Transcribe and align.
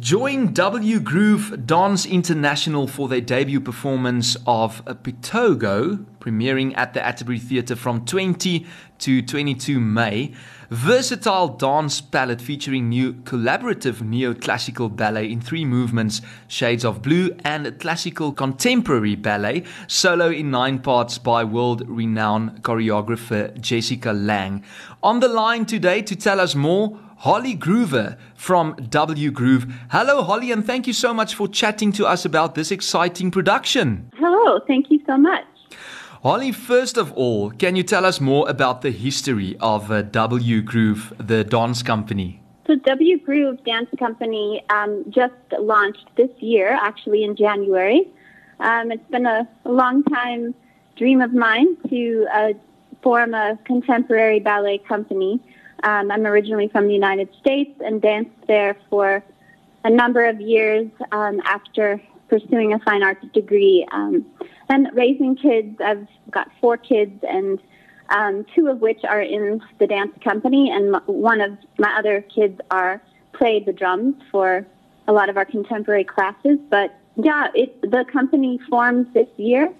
Join 0.00 0.52
W 0.52 1.00
Groove 1.00 1.66
Dance 1.66 2.06
International 2.06 2.86
for 2.86 3.08
their 3.08 3.20
debut 3.20 3.60
performance 3.60 4.36
of 4.46 4.84
Pitogo, 4.84 6.06
premiering 6.20 6.76
at 6.76 6.94
the 6.94 7.04
Atterbury 7.04 7.38
Theatre 7.38 7.76
from 7.76 8.04
20 8.04 8.66
to 8.98 9.22
22 9.22 9.80
May. 9.80 10.34
Versatile 10.70 11.48
dance 11.48 12.00
palette 12.02 12.42
featuring 12.42 12.90
new 12.90 13.14
collaborative 13.14 14.02
neoclassical 14.02 14.94
ballet 14.94 15.32
in 15.32 15.40
three 15.40 15.64
movements, 15.64 16.20
Shades 16.46 16.84
of 16.84 17.00
Blue, 17.00 17.34
and 17.42 17.80
classical 17.80 18.32
contemporary 18.32 19.14
ballet, 19.14 19.64
solo 19.86 20.28
in 20.28 20.50
nine 20.50 20.80
parts 20.80 21.16
by 21.16 21.42
world 21.42 21.88
renowned 21.88 22.62
choreographer 22.62 23.58
Jessica 23.58 24.12
Lang. 24.12 24.62
On 25.02 25.20
the 25.20 25.28
line 25.28 25.64
today 25.64 26.02
to 26.02 26.14
tell 26.14 26.38
us 26.38 26.54
more, 26.54 26.98
Holly 27.18 27.56
Groover 27.56 28.16
from 28.34 28.76
W 28.90 29.30
Groove. 29.30 29.66
Hello, 29.90 30.22
Holly, 30.22 30.52
and 30.52 30.64
thank 30.64 30.86
you 30.86 30.92
so 30.92 31.12
much 31.12 31.34
for 31.34 31.48
chatting 31.48 31.92
to 31.92 32.06
us 32.06 32.24
about 32.24 32.54
this 32.54 32.70
exciting 32.70 33.30
production. 33.30 34.10
Hello, 34.16 34.60
thank 34.66 34.90
you 34.90 35.00
so 35.06 35.16
much. 35.16 35.44
Holly, 36.24 36.50
first 36.50 36.96
of 36.96 37.12
all, 37.12 37.50
can 37.50 37.76
you 37.76 37.84
tell 37.84 38.04
us 38.04 38.20
more 38.20 38.48
about 38.50 38.82
the 38.82 38.90
history 38.90 39.56
of 39.60 39.92
uh, 39.92 40.02
W 40.02 40.62
Groove, 40.62 41.12
the 41.16 41.44
dance 41.44 41.80
company? 41.80 42.42
So, 42.66 42.74
W 42.74 43.18
Groove 43.20 43.62
Dance 43.64 43.88
Company 44.00 44.64
um, 44.68 45.04
just 45.10 45.34
launched 45.60 46.06
this 46.16 46.30
year, 46.40 46.70
actually 46.70 47.22
in 47.22 47.36
January. 47.36 48.08
Um, 48.58 48.90
it's 48.90 49.08
been 49.12 49.26
a, 49.26 49.48
a 49.64 49.70
long 49.70 50.02
time 50.02 50.56
dream 50.96 51.20
of 51.20 51.32
mine 51.32 51.76
to 51.88 52.26
uh, 52.34 52.48
form 53.00 53.32
a 53.32 53.56
contemporary 53.64 54.40
ballet 54.40 54.78
company. 54.78 55.40
Um, 55.84 56.10
I'm 56.10 56.26
originally 56.26 56.66
from 56.66 56.88
the 56.88 56.94
United 56.94 57.28
States 57.38 57.80
and 57.84 58.02
danced 58.02 58.48
there 58.48 58.76
for 58.90 59.22
a 59.84 59.90
number 59.90 60.24
of 60.24 60.40
years 60.40 60.90
um, 61.12 61.40
after 61.44 62.02
pursuing 62.28 62.72
a 62.72 62.78
fine 62.80 63.02
arts 63.02 63.24
degree. 63.32 63.86
Um, 63.92 64.26
and 64.68 64.88
raising 64.92 65.36
kids, 65.36 65.80
I've 65.80 66.06
got 66.30 66.50
four 66.60 66.76
kids, 66.76 67.24
and 67.28 67.58
um, 68.10 68.46
two 68.54 68.68
of 68.68 68.80
which 68.80 69.04
are 69.04 69.20
in 69.20 69.60
the 69.78 69.86
dance 69.86 70.12
company, 70.22 70.70
and 70.70 70.96
one 71.06 71.40
of 71.40 71.56
my 71.78 71.96
other 71.98 72.22
kids 72.22 72.60
are 72.70 73.02
play 73.32 73.60
the 73.60 73.72
drums 73.72 74.16
for 74.30 74.66
a 75.06 75.12
lot 75.12 75.28
of 75.28 75.36
our 75.36 75.44
contemporary 75.44 76.04
classes. 76.04 76.58
But 76.70 76.94
yeah, 77.16 77.48
it, 77.54 77.80
the 77.82 78.04
company 78.10 78.58
formed 78.68 79.12
this 79.14 79.28
year, 79.36 79.72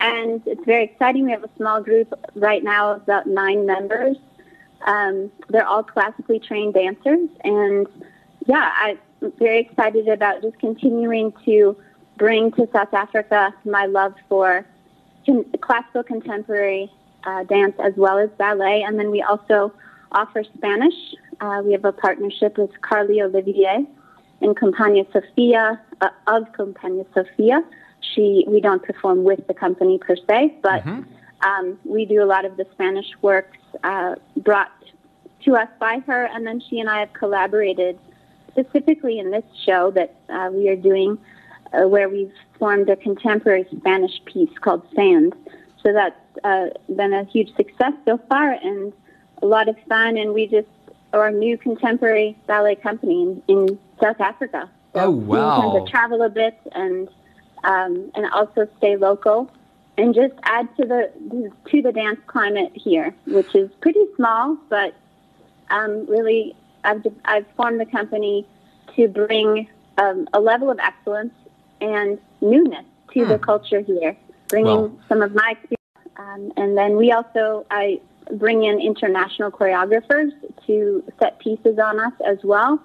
and 0.00 0.42
it's 0.46 0.64
very 0.64 0.84
exciting. 0.84 1.24
We 1.26 1.32
have 1.32 1.44
a 1.44 1.50
small 1.56 1.82
group 1.82 2.12
right 2.34 2.64
now 2.64 2.92
of 2.92 3.02
about 3.02 3.26
nine 3.26 3.66
members 3.66 4.16
um, 4.86 5.30
they're 5.48 5.66
all 5.66 5.82
classically 5.82 6.38
trained 6.38 6.74
dancers, 6.74 7.28
and 7.44 7.86
yeah, 8.46 8.72
I'm 8.82 8.98
very 9.38 9.60
excited 9.60 10.08
about 10.08 10.42
just 10.42 10.58
continuing 10.58 11.32
to 11.44 11.76
bring 12.20 12.52
to 12.52 12.68
South 12.72 12.92
Africa 12.92 13.52
my 13.64 13.86
love 13.86 14.14
for 14.28 14.64
con- 15.26 15.46
classical 15.60 16.04
contemporary 16.04 16.92
uh, 17.24 17.42
dance 17.44 17.74
as 17.82 17.94
well 17.96 18.18
as 18.18 18.28
ballet, 18.38 18.82
and 18.86 18.98
then 18.98 19.10
we 19.10 19.22
also 19.22 19.72
offer 20.12 20.44
Spanish. 20.56 20.98
Uh, 21.40 21.62
we 21.64 21.72
have 21.72 21.84
a 21.84 21.92
partnership 21.92 22.58
with 22.58 22.70
Carly 22.82 23.22
Olivier 23.22 23.86
and 24.42 24.56
Compañía 24.56 25.10
Sofia 25.12 25.80
uh, 26.02 26.10
of 26.26 26.42
Compañía 26.52 27.06
Sofia. 27.14 27.64
She, 28.14 28.44
we 28.46 28.60
don't 28.60 28.82
perform 28.82 29.24
with 29.24 29.46
the 29.46 29.54
company 29.54 29.98
per 29.98 30.16
se, 30.16 30.54
but 30.62 30.84
mm-hmm. 30.84 31.02
um, 31.48 31.78
we 31.84 32.04
do 32.04 32.22
a 32.22 32.28
lot 32.34 32.44
of 32.44 32.56
the 32.58 32.66
Spanish 32.72 33.10
works 33.22 33.58
uh, 33.82 34.16
brought 34.36 34.72
to 35.44 35.56
us 35.56 35.68
by 35.78 36.02
her, 36.06 36.26
and 36.26 36.46
then 36.46 36.62
she 36.68 36.80
and 36.80 36.88
I 36.90 37.00
have 37.00 37.12
collaborated 37.14 37.98
specifically 38.50 39.18
in 39.18 39.30
this 39.30 39.44
show 39.64 39.90
that 39.92 40.14
uh, 40.28 40.50
we 40.52 40.68
are 40.68 40.76
doing, 40.76 41.18
uh, 41.72 41.88
where 41.88 42.08
we've 42.08 42.32
formed 42.58 42.88
a 42.88 42.96
contemporary 42.96 43.66
Spanish 43.76 44.22
piece 44.24 44.50
called 44.60 44.86
Sand. 44.94 45.34
So 45.82 45.92
that's 45.92 46.16
uh, 46.44 46.66
been 46.94 47.12
a 47.12 47.24
huge 47.24 47.54
success 47.56 47.92
so 48.04 48.18
far 48.28 48.52
and 48.52 48.92
a 49.42 49.46
lot 49.46 49.68
of 49.68 49.76
fun. 49.88 50.16
And 50.16 50.34
we 50.34 50.46
just 50.46 50.68
are 51.12 51.28
a 51.28 51.32
new 51.32 51.58
contemporary 51.58 52.36
ballet 52.46 52.76
company 52.76 53.22
in, 53.22 53.42
in 53.48 53.78
South 54.00 54.20
Africa. 54.20 54.70
So 54.94 55.00
oh 55.00 55.10
wow! 55.10 55.56
We 55.56 55.72
tend 55.72 55.86
to 55.86 55.90
travel 55.90 56.22
a 56.22 56.28
bit 56.28 56.58
and 56.72 57.08
um, 57.64 58.10
and 58.14 58.26
also 58.32 58.68
stay 58.78 58.96
local 58.96 59.50
and 59.98 60.14
just 60.14 60.34
add 60.42 60.68
to 60.76 60.86
the 60.86 61.52
to 61.70 61.82
the 61.82 61.92
dance 61.92 62.20
climate 62.26 62.72
here, 62.74 63.14
which 63.26 63.54
is 63.54 63.70
pretty 63.80 64.04
small, 64.16 64.56
but 64.68 64.94
um, 65.70 66.06
really 66.06 66.54
I've 66.84 67.04
I've 67.24 67.46
formed 67.56 67.80
the 67.80 67.86
company 67.86 68.46
to 68.96 69.08
bring 69.08 69.68
um, 69.98 70.28
a 70.32 70.40
level 70.40 70.70
of 70.70 70.78
excellence 70.78 71.34
and 71.80 72.18
newness 72.40 72.84
to 73.12 73.24
hmm. 73.24 73.28
the 73.28 73.38
culture 73.38 73.80
here, 73.80 74.16
bringing 74.48 74.66
well. 74.66 74.98
some 75.08 75.22
of 75.22 75.34
my 75.34 75.50
experience. 75.52 75.76
Um, 76.16 76.52
and 76.56 76.76
then 76.76 76.96
we 76.96 77.12
also 77.12 77.66
I 77.70 78.00
bring 78.32 78.64
in 78.64 78.80
international 78.80 79.50
choreographers 79.50 80.30
to 80.66 81.02
set 81.18 81.38
pieces 81.38 81.78
on 81.78 81.98
us 81.98 82.12
as 82.26 82.38
well, 82.44 82.80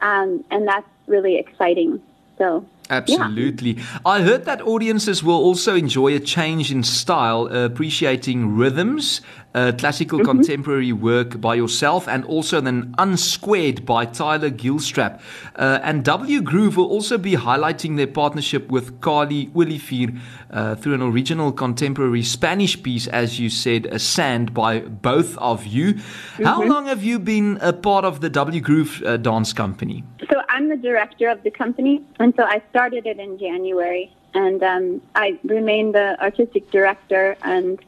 um, 0.00 0.44
and 0.50 0.66
that's 0.66 0.88
really 1.06 1.36
exciting. 1.36 2.00
So 2.38 2.66
Absolutely. 2.90 3.72
Yeah. 3.74 3.98
I 4.04 4.22
heard 4.22 4.44
that 4.44 4.60
audiences 4.62 5.22
will 5.22 5.38
also 5.38 5.74
enjoy 5.76 6.14
a 6.14 6.20
change 6.20 6.72
in 6.72 6.82
style, 6.82 7.48
uh, 7.50 7.64
appreciating 7.64 8.56
rhythms, 8.56 9.20
uh, 9.54 9.72
classical 9.78 10.18
mm-hmm. 10.18 10.38
contemporary 10.38 10.92
work 10.92 11.40
by 11.40 11.54
yourself, 11.54 12.06
and 12.08 12.24
also 12.24 12.60
then 12.60 12.94
Unsquared 12.98 13.84
by 13.84 14.04
Tyler 14.04 14.50
Gilstrap. 14.50 15.20
Uh, 15.56 15.78
and 15.82 16.04
W 16.04 16.40
Groove 16.42 16.76
will 16.76 16.86
also 16.86 17.18
be 17.18 17.32
highlighting 17.32 17.96
their 17.96 18.06
partnership 18.06 18.70
with 18.70 19.00
Carly 19.00 19.50
Olivier 19.56 20.10
uh, 20.50 20.74
through 20.74 20.94
an 20.94 21.02
original 21.02 21.52
contemporary 21.52 22.22
Spanish 22.22 22.80
piece, 22.82 23.06
as 23.08 23.38
you 23.40 23.50
said, 23.50 23.86
a 23.86 23.98
sand 23.98 24.52
by 24.52 24.80
both 24.80 25.36
of 25.38 25.66
you. 25.66 25.94
Mm-hmm. 25.94 26.44
How 26.44 26.62
long 26.62 26.86
have 26.86 27.02
you 27.02 27.18
been 27.18 27.58
a 27.60 27.72
part 27.72 28.04
of 28.04 28.20
the 28.20 28.30
W 28.30 28.60
Groove 28.60 29.02
uh, 29.04 29.16
dance 29.16 29.52
company? 29.52 30.04
So 30.28 30.39
I'm 30.50 30.68
the 30.68 30.76
director 30.76 31.28
of 31.28 31.42
the 31.44 31.50
company, 31.50 32.04
and 32.18 32.34
so 32.36 32.42
I 32.42 32.60
started 32.70 33.06
it 33.06 33.20
in 33.20 33.38
January, 33.38 34.12
and 34.34 34.60
um, 34.62 35.02
I 35.14 35.38
remain 35.44 35.92
the 35.92 36.20
artistic 36.20 36.70
director, 36.72 37.36
and 37.42 37.78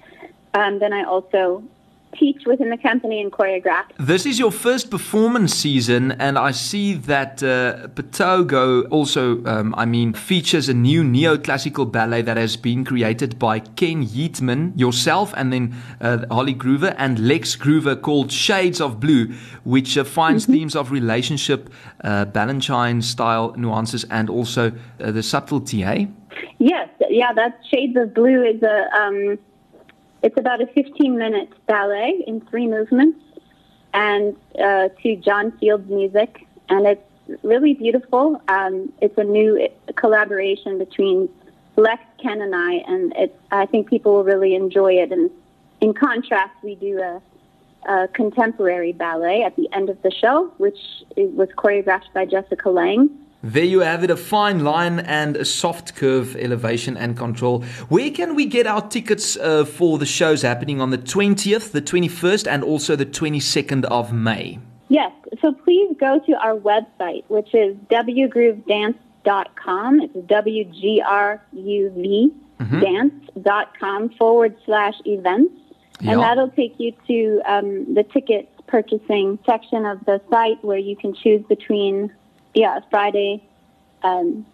um, 0.55 0.79
then 0.79 0.93
I 0.93 1.03
also 1.03 1.65
teach 2.19 2.43
within 2.47 2.71
the 2.71 2.77
company 2.77 3.21
and 3.21 3.33
choreograph. 3.33 3.85
This 3.99 4.27
is 4.27 4.39
your 4.39 4.53
first 4.53 4.91
performance 4.91 5.55
season, 5.55 6.13
and 6.13 6.39
I 6.39 6.51
see 6.53 6.95
that 6.95 7.43
uh, 7.43 7.89
Pitogo 7.89 8.87
also, 8.91 9.45
um, 9.45 9.75
I 9.77 9.85
mean, 9.85 10.13
features 10.13 10.69
a 10.69 10.75
new 10.75 11.03
neoclassical 11.03 11.91
ballet 11.91 12.23
that 12.23 12.37
has 12.37 12.57
been 12.57 12.85
created 12.85 13.39
by 13.39 13.61
Ken 13.61 14.05
Yeatman, 14.05 14.79
yourself, 14.79 15.33
and 15.37 15.53
then 15.53 15.75
uh, 16.01 16.27
Holly 16.31 16.55
Groover 16.55 16.95
and 16.99 17.19
Lex 17.19 17.57
Groover 17.57 18.01
called 18.01 18.31
Shades 18.31 18.81
of 18.81 19.01
Blue, 19.01 19.33
which 19.65 19.97
uh, 19.97 20.05
finds 20.05 20.45
mm-hmm. 20.45 20.53
themes 20.53 20.77
of 20.77 20.91
relationship, 20.91 21.71
uh, 22.05 22.27
Balanchine 22.27 23.03
style 23.03 23.55
nuances, 23.57 24.05
and 24.11 24.29
also 24.29 24.73
uh, 25.01 25.11
the 25.11 25.23
subtlety, 25.23 25.83
hey? 25.83 26.09
Yes, 26.59 26.89
yeah, 27.11 27.33
that 27.35 27.61
Shades 27.71 27.97
of 27.97 28.15
Blue 28.15 28.43
is 28.45 28.63
a. 28.63 28.87
Um 28.97 29.39
it's 30.23 30.39
about 30.39 30.61
a 30.61 30.67
15 30.67 31.19
minute 31.19 31.51
ballet 31.67 32.23
in 32.27 32.41
three 32.43 32.67
movements 32.67 33.19
and 33.93 34.37
uh, 34.59 34.89
to 35.03 35.17
John 35.17 35.53
Field's 35.59 35.89
music. 35.89 36.47
And 36.69 36.87
it's 36.87 37.03
really 37.43 37.75
beautiful. 37.75 38.41
Um, 38.49 38.93
it's 39.01 39.17
a 39.19 39.25
new 39.25 39.69
collaboration 39.97 40.79
between 40.79 41.29
Lex, 41.77 42.03
Ken, 42.23 42.41
and 42.41 42.55
I, 42.55 42.75
and 42.87 43.13
it's, 43.17 43.37
I 43.51 43.67
think 43.67 43.89
people 43.89 44.15
will 44.15 44.25
really 44.25 44.55
enjoy 44.55 44.95
it. 44.95 45.11
And 45.11 45.31
in 45.81 45.95
contrast, 45.95 46.53
we 46.63 46.75
do 46.75 47.01
a, 47.01 47.23
a 47.91 48.09
contemporary 48.09 48.93
ballet 48.93 49.43
at 49.43 49.57
the 49.57 49.69
end 49.73 49.89
of 49.89 50.01
the 50.03 50.11
show, 50.11 50.53
which 50.59 50.79
was 51.17 51.49
choreographed 51.57 52.13
by 52.15 52.27
Jessica 52.27 52.71
Lang. 52.71 53.11
There 53.43 53.65
you 53.65 53.81
have 53.81 54.05
it, 54.05 54.11
a 54.11 54.17
fine 54.17 54.63
line 54.63 55.01
and 55.01 55.37
a 55.37 55.45
soft 55.45 55.97
curve 55.97 56.37
elevation 56.37 56.97
and 56.97 57.17
control. 57.17 57.63
Where 57.89 58.11
can 58.11 58.35
we 58.35 58.47
get 58.47 58.67
our 58.67 58.87
tickets 58.89 59.37
uh, 59.37 59.65
for 59.65 59.99
the 59.99 60.07
shows 60.07 60.43
happening 60.43 60.81
on 60.81 60.91
the 60.91 60.99
20th, 60.99 61.73
the 61.73 61.83
21st, 61.83 62.49
and 62.49 62.63
also 62.63 62.97
the 62.97 63.07
22nd 63.07 63.85
of 63.87 64.13
May? 64.13 64.59
Yes, 64.89 65.13
so 65.41 65.53
please 65.53 65.97
go 65.99 66.21
to 66.21 66.33
our 66.35 66.57
website, 66.57 67.25
which 67.29 67.55
is 67.55 67.75
wgruvdance.com. 67.91 70.01
It's 70.01 70.29
W 70.29 70.65
G 70.65 71.03
R 71.05 71.43
U 71.53 71.91
V 71.97 72.33
mm-hmm. 72.63 72.81
dance.com 72.81 74.11
forward 74.11 74.57
slash 74.65 74.95
events. 75.05 75.55
And 76.01 76.19
that'll 76.19 76.51
take 76.51 76.75
you 76.79 76.93
to 77.07 77.41
um, 77.47 77.95
the 77.95 78.03
ticket 78.03 78.49
purchasing 78.67 79.39
section 79.47 79.87
of 79.87 80.05
the 80.05 80.21
site 80.31 80.63
where 80.65 80.79
you 80.79 80.97
can 80.97 81.15
choose 81.15 81.45
between 81.49 82.13
yeah, 82.55 82.81
Friday, 82.91 83.43
um, 84.03 84.47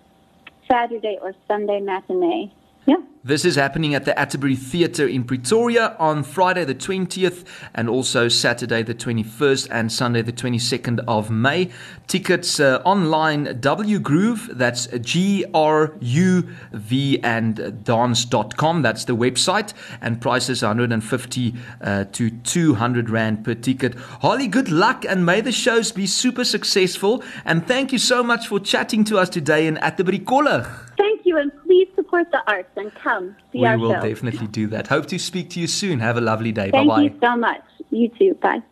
Saturday 0.71 1.19
or 1.21 1.35
Sunday 1.47 1.81
matinee. 1.81 2.51
Yeah. 2.89 2.97
This 3.23 3.45
is 3.45 3.57
happening 3.57 3.95
at 3.95 4.07
the 4.07 4.19
Atterbury 4.19 4.57
Theatre 4.57 5.07
in 5.07 5.23
Pretoria 5.25 5.95
on 5.99 6.23
Friday 6.23 6.65
the 6.65 6.75
20th 6.75 7.45
and 7.75 7.87
also 7.87 8.29
Saturday 8.29 8.83
the 8.83 8.95
21st 8.95 9.69
and 9.71 9.93
Sunday 9.93 10.23
the 10.23 10.33
22nd 10.33 11.05
of 11.07 11.31
May. 11.31 11.71
Tickets 12.07 12.59
uh, 12.59 12.81
online 12.87 13.61
W 13.61 13.99
Groove, 13.99 14.49
that's 14.53 14.87
G 14.87 15.45
R 15.53 15.95
U 16.01 16.49
V 16.73 17.21
and 17.23 17.85
dance.com, 17.85 18.81
that's 18.81 19.05
the 19.05 19.15
website, 19.15 19.75
and 20.01 20.23
prices 20.23 20.63
150 20.63 21.55
uh, 21.83 22.05
to 22.05 22.31
200 22.31 23.11
Rand 23.11 23.45
per 23.45 23.53
ticket. 23.53 23.95
Holly, 23.97 24.47
good 24.47 24.71
luck 24.71 25.05
and 25.07 25.27
may 25.27 25.43
the 25.43 25.53
shows 25.53 25.93
be 25.93 26.07
super 26.07 26.45
successful. 26.45 27.23
And 27.45 27.67
thank 27.67 27.93
you 27.93 27.99
so 27.99 28.23
much 28.23 28.47
for 28.47 28.59
chatting 28.59 29.05
to 29.05 29.19
us 29.19 29.29
today 29.29 29.67
in 29.67 29.77
Atterbury 29.77 30.21
College. 30.21 30.65
Thank 30.97 31.18
you, 31.29 31.39
and 31.39 31.53
please 31.65 31.89
support 31.95 32.31
the 32.31 32.43
arts 32.51 32.71
and 32.77 32.93
come 32.95 33.37
see 33.53 33.61
We 33.61 33.67
our 33.67 33.79
will 33.79 34.01
definitely 34.01 34.49
do 34.49 34.67
that. 34.69 34.89
Hope 34.89 35.07
to 35.07 35.19
speak 35.19 35.51
to 35.51 35.61
you 35.61 35.67
soon. 35.67 36.01
Have 36.01 36.17
a 36.17 36.21
lovely 36.21 36.53
day. 36.53 36.71
Thank 36.71 36.89
bye 36.89 36.97
bye. 36.97 37.03
you 37.03 37.19
so 37.21 37.37
much. 37.37 37.63
You 37.91 38.09
too. 38.19 38.35
Bye. 38.35 38.63